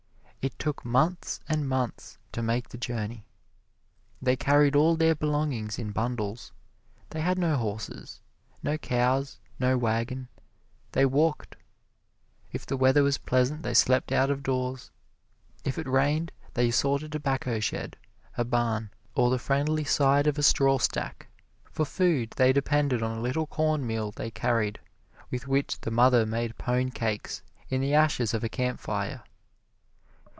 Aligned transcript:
It 0.43 0.57
took 0.57 0.83
months 0.83 1.39
and 1.47 1.69
months 1.69 2.17
to 2.31 2.41
make 2.41 2.69
the 2.69 2.77
journey. 2.79 3.27
They 4.19 4.35
carried 4.35 4.75
all 4.75 4.95
their 4.95 5.13
belongings 5.13 5.77
in 5.77 5.91
bundles. 5.91 6.51
They 7.11 7.21
had 7.21 7.37
no 7.37 7.57
horses 7.57 8.21
no 8.63 8.75
cows 8.79 9.37
no 9.59 9.77
wagon 9.77 10.29
they 10.93 11.05
walked. 11.05 11.57
If 12.51 12.65
the 12.65 12.75
weather 12.75 13.03
was 13.03 13.19
pleasant 13.19 13.61
they 13.61 13.75
slept 13.75 14.11
out 14.11 14.31
of 14.31 14.41
doors; 14.41 14.89
if 15.63 15.77
it 15.77 15.85
rained 15.85 16.31
they 16.55 16.71
sought 16.71 17.03
a 17.03 17.09
tobacco 17.09 17.59
shed, 17.59 17.95
a 18.35 18.43
barn, 18.43 18.89
or 19.13 19.29
the 19.29 19.37
friendly 19.37 19.83
side 19.83 20.25
of 20.25 20.39
a 20.39 20.43
straw 20.43 20.79
stack. 20.79 21.27
For 21.71 21.85
food 21.85 22.31
they 22.37 22.51
depended 22.51 23.03
on 23.03 23.15
a 23.15 23.21
little 23.21 23.45
cornmeal 23.45 24.09
they 24.09 24.31
carried, 24.31 24.79
with 25.29 25.47
which 25.47 25.79
the 25.81 25.91
mother 25.91 26.25
made 26.25 26.57
pone 26.57 26.89
cakes 26.89 27.43
in 27.69 27.79
the 27.79 27.93
ashes 27.93 28.33
of 28.33 28.43
a 28.43 28.49
campfire. 28.49 29.21